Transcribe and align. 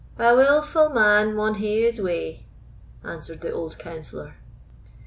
"A 0.17 0.33
wilful 0.35 0.89
man 0.89 1.35
maun 1.35 1.53
hae 1.59 1.83
his 1.83 2.01
way," 2.01 2.47
answered 3.03 3.41
the 3.41 3.51
old 3.51 3.77
counsellor. 3.77 4.33